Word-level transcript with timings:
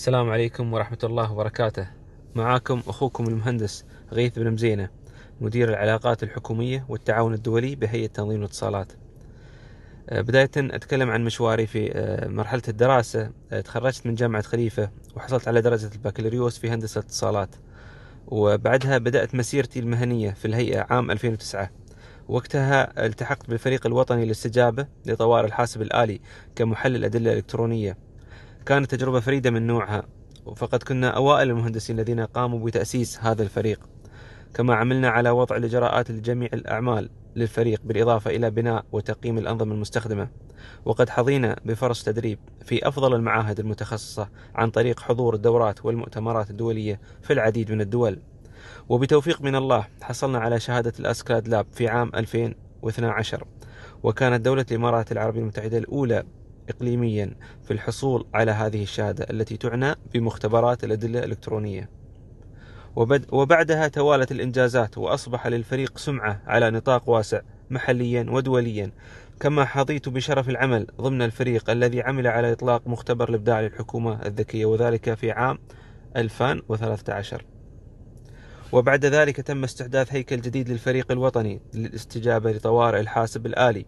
السلام 0.00 0.30
عليكم 0.30 0.72
ورحمة 0.72 0.98
الله 1.04 1.32
وبركاته. 1.32 1.86
معاكم 2.34 2.82
أخوكم 2.86 3.24
المهندس 3.24 3.84
غيث 4.12 4.38
بن 4.38 4.50
مزينة 4.50 4.88
مدير 5.40 5.68
العلاقات 5.68 6.22
الحكومية 6.22 6.86
والتعاون 6.88 7.34
الدولي 7.34 7.76
بهيئة 7.76 8.06
تنظيم 8.06 8.38
الاتصالات. 8.38 8.92
آه، 10.08 10.20
بداية 10.20 10.50
أتكلم 10.56 11.10
عن 11.10 11.24
مشواري 11.24 11.66
في 11.66 11.92
آه، 11.92 12.28
مرحلة 12.28 12.62
الدراسة. 12.68 13.30
آه، 13.52 13.60
تخرجت 13.60 14.06
من 14.06 14.14
جامعة 14.14 14.42
خليفة 14.42 14.90
وحصلت 15.16 15.48
على 15.48 15.60
درجة 15.60 15.90
البكالوريوس 15.94 16.58
في 16.58 16.70
هندسة 16.70 16.98
الاتصالات. 16.98 17.54
وبعدها 18.26 18.98
بدأت 18.98 19.34
مسيرتي 19.34 19.80
المهنية 19.80 20.30
في 20.30 20.44
الهيئة 20.44 20.86
عام 20.90 21.10
2009 21.10 21.70
وقتها 22.28 23.06
التحقت 23.06 23.50
بالفريق 23.50 23.86
الوطني 23.86 24.24
للاستجابة 24.24 24.86
لطوارئ 25.06 25.46
الحاسب 25.46 25.82
الآلي 25.82 26.20
كمحلل 26.56 27.04
أدلة 27.04 27.32
إلكترونية. 27.32 28.09
كانت 28.66 28.94
تجربة 28.94 29.20
فريدة 29.20 29.50
من 29.50 29.66
نوعها 29.66 30.02
فقد 30.56 30.82
كنا 30.82 31.08
أوائل 31.08 31.50
المهندسين 31.50 31.98
الذين 31.98 32.20
قاموا 32.20 32.66
بتأسيس 32.66 33.18
هذا 33.18 33.42
الفريق 33.42 33.80
كما 34.54 34.74
عملنا 34.74 35.08
على 35.08 35.30
وضع 35.30 35.56
الإجراءات 35.56 36.10
لجميع 36.10 36.48
الأعمال 36.52 37.10
للفريق 37.36 37.80
بالإضافة 37.84 38.30
إلى 38.30 38.50
بناء 38.50 38.84
وتقييم 38.92 39.38
الأنظمة 39.38 39.74
المستخدمة 39.74 40.28
وقد 40.84 41.08
حظينا 41.08 41.56
بفرص 41.64 42.02
تدريب 42.04 42.38
في 42.64 42.88
أفضل 42.88 43.14
المعاهد 43.14 43.60
المتخصصة 43.60 44.28
عن 44.54 44.70
طريق 44.70 45.00
حضور 45.00 45.34
الدورات 45.34 45.84
والمؤتمرات 45.84 46.50
الدولية 46.50 47.00
في 47.22 47.32
العديد 47.32 47.72
من 47.72 47.80
الدول. 47.80 48.18
وبتوفيق 48.88 49.42
من 49.42 49.54
الله 49.54 49.86
حصلنا 50.02 50.38
على 50.38 50.60
شهادة 50.60 50.92
الأسكاد 51.00 51.48
لاب 51.48 51.66
في 51.72 51.88
عام 51.88 52.10
2012 52.14 53.44
وكانت 54.02 54.44
دولة 54.44 54.66
الإمارات 54.70 55.12
العربية 55.12 55.40
المتحدة 55.40 55.78
الأولى 55.78 56.24
إقليميا 56.70 57.36
في 57.62 57.70
الحصول 57.70 58.26
على 58.34 58.50
هذه 58.50 58.82
الشهادة 58.82 59.26
التي 59.30 59.56
تعنى 59.56 59.94
بمختبرات 60.14 60.84
الأدلة 60.84 61.18
الإلكترونية. 61.18 61.90
وبعدها 63.32 63.88
توالت 63.88 64.32
الإنجازات 64.32 64.98
وأصبح 64.98 65.46
للفريق 65.46 65.98
سمعة 65.98 66.42
على 66.46 66.70
نطاق 66.70 67.08
واسع 67.08 67.40
محليا 67.70 68.26
ودوليا 68.30 68.92
كما 69.40 69.64
حظيت 69.64 70.08
بشرف 70.08 70.48
العمل 70.48 70.86
ضمن 71.00 71.22
الفريق 71.22 71.70
الذي 71.70 72.02
عمل 72.02 72.26
على 72.26 72.52
إطلاق 72.52 72.88
مختبر 72.88 73.28
الإبداع 73.28 73.60
للحكومة 73.60 74.22
الذكية 74.26 74.64
وذلك 74.64 75.14
في 75.14 75.30
عام 75.30 75.58
2013 76.16 77.44
وبعد 78.72 79.04
ذلك 79.04 79.36
تم 79.36 79.64
استحداث 79.64 80.12
هيكل 80.12 80.40
جديد 80.40 80.68
للفريق 80.68 81.12
الوطني 81.12 81.60
للاستجابة 81.74 82.52
لطوارئ 82.52 83.00
الحاسب 83.00 83.46
الآلي. 83.46 83.86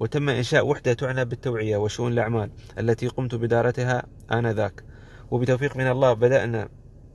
وتم 0.00 0.28
إنشاء 0.28 0.66
وحدة 0.66 0.92
تعنى 0.92 1.24
بالتوعية 1.24 1.76
وشؤون 1.76 2.12
الأعمال 2.12 2.50
التي 2.78 3.08
قمت 3.08 3.34
بدارتها 3.34 4.02
آنذاك. 4.32 4.84
وبتوفيق 5.30 5.76
من 5.76 5.86
الله 5.86 6.12
بدأنا 6.12 6.68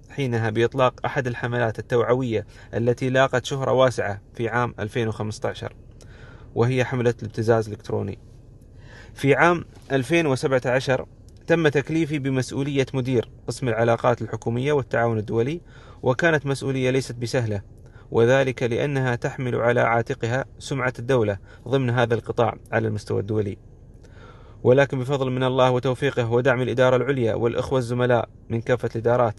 حينها 0.10 0.50
بإطلاق 0.50 1.06
أحد 1.06 1.28
الحملات 1.28 1.80
التوعوية 1.80 2.46
التي 2.74 3.10
لاقت 3.10 3.46
شهرة 3.46 3.72
واسعة 3.72 4.22
في 4.34 4.50
عام 4.50 4.76
2015 4.80 5.74
وهي 6.56 6.86
حملة 6.86 7.14
الابتزاز 7.22 7.68
الإلكتروني. 7.68 8.20
في 9.14 9.36
عام 9.36 9.66
2017 9.92 11.06
تم 11.48 11.68
تكليفي 11.68 12.20
بمسؤولية 12.20 12.86
مدير 12.94 13.30
قسم 13.48 13.70
العلاقات 13.70 14.22
الحكومية 14.22 14.74
والتعاون 14.74 15.18
الدولي 15.18 15.62
وكانت 16.04 16.46
مسؤولية 16.46 16.90
ليست 16.90 17.16
بسهلة. 17.16 17.75
وذلك 18.12 18.64
لأنها 18.64 19.16
تحمل 19.16 19.56
على 19.56 19.82
عاتقها 19.82 20.46
سمعة 20.60 20.94
الدولة 21.00 21.38
ضمن 21.68 21.90
هذا 21.90 22.14
القطاع 22.16 22.58
على 22.72 22.88
المستوى 22.88 23.20
الدولي. 23.20 23.58
ولكن 24.64 25.00
بفضل 25.00 25.32
من 25.32 25.44
الله 25.44 25.72
وتوفيقه 25.72 26.32
ودعم 26.32 26.62
الإدارة 26.62 26.96
العليا 26.96 27.36
والإخوة 27.36 27.80
الزملاء 27.80 28.30
من 28.50 28.62
كافة 28.62 28.90
الإدارات 28.96 29.36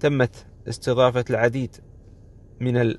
تمت 0.00 0.46
استضافة 0.68 1.24
العديد 1.30 1.76
من 2.60 2.96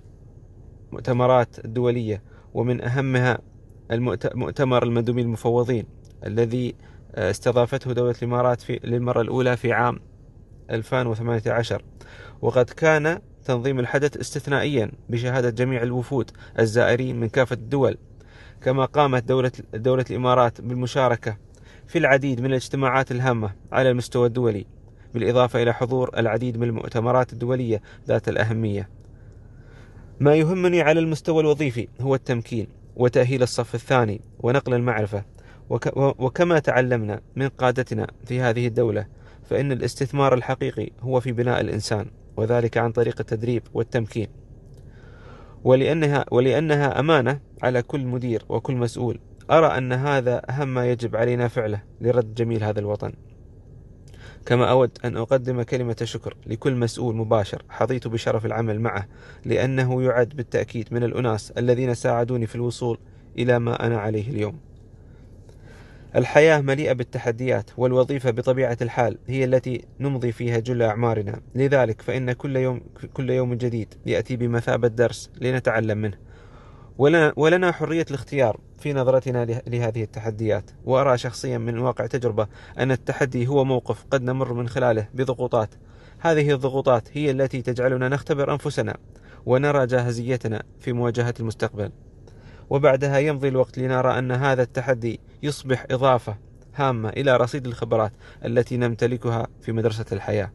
المؤتمرات 0.92 1.66
الدولية 1.66 2.24
ومن 2.54 2.82
أهمها 2.82 3.40
المؤتمر 3.92 4.84
المندوبين 4.84 5.26
المفوضين 5.26 5.86
الذي 6.26 6.76
استضافته 7.16 7.94
دولة 7.94 8.16
الإمارات 8.22 8.62
في 8.62 8.80
للمرة 8.84 9.22
الأولى 9.22 9.58
في 9.58 9.74
عام 9.74 10.00
2018 10.70 11.84
وقد 12.42 12.66
كان 12.66 13.20
تنظيم 13.46 13.80
الحدث 13.80 14.18
استثنائيا 14.18 14.92
بشهادة 15.10 15.50
جميع 15.50 15.84
الوفود 15.84 16.32
الزائرين 16.60 17.20
من 17.20 17.30
كافة 17.30 17.54
الدول 17.54 17.98
كما 18.62 18.86
قامت 18.86 19.24
دولة, 19.24 19.52
دولة 19.74 20.06
الإمارات 20.10 20.62
بالمشاركة 20.62 21.38
في 21.88 21.98
العديد 21.98 22.42
من 22.42 22.46
الاجتماعات 22.46 23.12
الهامة 23.12 23.52
على 23.72 23.92
المستوى 23.92 24.28
الدولي 24.28 24.66
بالإضافة 25.14 25.64
إلى 25.64 25.74
حضور 25.74 26.10
العديد 26.18 26.58
من 26.58 26.68
المؤتمرات 26.68 27.34
الدولية 27.34 27.82
ذات 28.08 28.30
الأهمية. 28.30 28.90
ما 30.20 30.36
يهمني 30.36 30.82
على 30.82 31.00
المستوى 31.00 31.42
الوظيفي 31.42 31.88
هو 32.02 32.16
التمكين 32.16 32.68
وتأهيل 32.96 33.44
الصف 33.44 33.76
الثاني 33.76 34.22
ونقل 34.40 34.74
المعرفة 34.74 35.24
وكما 35.96 36.60
تعلمنا 36.60 37.22
من 37.36 37.50
قادتنا 37.50 38.08
في 38.26 38.42
هذه 38.42 38.68
الدولة 38.68 39.06
فإن 39.50 39.72
الاستثمار 39.72 40.34
الحقيقي 40.34 40.90
هو 41.02 41.20
في 41.20 41.32
بناء 41.32 41.62
الإنسان. 41.62 42.06
وذلك 42.40 42.78
عن 42.78 42.92
طريق 42.92 43.16
التدريب 43.20 43.64
والتمكين. 43.74 44.28
ولأنها, 45.64 46.26
ولأنها 46.32 47.00
أمانة 47.00 47.40
على 47.64 47.82
كل 47.82 48.06
مدير 48.06 48.46
وكل 48.50 48.76
مسؤول. 48.76 49.20
أرى 49.52 49.78
أن 49.78 49.94
هذا 49.94 50.42
أهم 50.50 50.74
ما 50.74 50.92
يجب 50.92 51.16
علينا 51.16 51.48
فعله 51.48 51.84
لرد 52.02 52.34
جميل 52.34 52.64
هذا 52.64 52.80
الوطن. 52.80 53.14
كما 54.46 54.72
أود 54.72 54.98
أن 55.06 55.18
أقدم 55.18 55.62
كلمة 55.62 55.96
شكر 56.04 56.38
لكل 56.48 56.76
مسؤول 56.76 57.16
مباشر 57.16 57.64
حظيت 57.70 58.08
بشرف 58.08 58.46
العمل 58.46 58.80
معه 58.80 59.08
لأنه 59.46 60.04
يعد 60.04 60.30
بالتأكيد 60.30 60.94
من 60.94 61.04
الأناس 61.04 61.52
الذين 61.52 61.94
ساعدوني 61.94 62.48
في 62.48 62.56
الوصول 62.56 62.98
إلى 63.38 63.60
ما 63.60 63.86
أنا 63.86 63.98
عليه 63.98 64.30
اليوم. 64.30 64.69
الحياة 66.16 66.62
مليئة 66.62 66.94
بالتحديات 66.94 67.70
والوظيفة 67.78 68.32
بطبيعة 68.32 68.78
الحال 68.82 69.18
هي 69.28 69.44
التي 69.44 69.86
نمضي 70.00 70.32
فيها 70.32 70.60
جل 70.60 70.82
أعمارنا. 70.82 71.42
لذلك 71.56 72.02
فإن 72.02 72.32
كل 72.32 72.56
يوم, 72.58 72.82
كل 73.14 73.30
يوم 73.30 73.54
جديد 73.54 73.94
يأتي 74.06 74.36
بمثابة 74.36 74.88
درس 74.88 75.32
لنتعلم 75.42 75.98
منه. 75.98 76.18
ولنا, 76.98 77.34
ولنا 77.36 77.72
حرية 77.72 78.06
الاختيار 78.10 78.60
في 78.80 78.94
نظرتنا 78.94 79.46
لهذه 79.46 80.04
التحديات. 80.04 80.72
وأرى 80.86 81.18
شخصيا 81.18 81.58
من 81.58 81.78
واقع 81.78 82.06
تجربة 82.06 82.48
أن 82.80 82.92
التحدي 82.92 83.48
هو 83.48 83.64
موقف 83.64 84.06
قد 84.12 84.24
نمر 84.24 84.54
من 84.54 84.70
خلاله 84.70 85.08
بضغوطات. 85.14 85.70
هذه 86.20 86.52
الضغوطات 86.54 87.10
هي 87.14 87.32
التي 87.32 87.62
تجعلنا 87.62 88.10
نختبر 88.10 88.52
أنفسنا 88.52 88.98
ونرى 89.46 89.86
جاهزيتنا 89.86 90.64
في 90.80 90.94
مواجهة 90.94 91.34
المستقبل. 91.40 91.92
وبعدها 92.70 93.18
يمضي 93.18 93.48
الوقت 93.48 93.78
لنرى 93.78 94.20
أن 94.20 94.32
هذا 94.32 94.64
التحدي 94.64 95.20
يصبح 95.44 95.86
إضافة 95.92 96.38
هامة 96.76 97.10
إلى 97.10 97.38
رصيد 97.38 97.68
الخبرات 97.68 98.12
التي 98.46 98.78
نمتلكها 98.78 99.48
في 99.62 99.72
مدرسة 99.72 100.06
الحياة. 100.12 100.52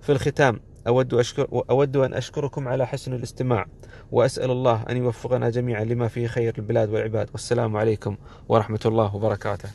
في 0.00 0.12
الختام 0.12 0.60
أود, 0.86 1.14
أشكر 1.14 1.64
أود 1.70 1.96
أن 1.96 2.14
أشكركم 2.14 2.68
على 2.68 2.86
حسن 2.86 3.12
الاستماع 3.12 3.66
وأسأل 4.12 4.50
الله 4.50 4.84
أن 4.90 4.96
يوفقنا 4.96 5.50
جميعا 5.50 5.84
لما 5.84 6.08
فيه 6.08 6.26
خير 6.26 6.54
البلاد 6.58 6.90
والعباد. 6.90 7.28
والسلام 7.32 7.76
عليكم 7.76 8.16
ورحمة 8.48 8.80
الله 8.86 9.16
وبركاته. 9.16 9.68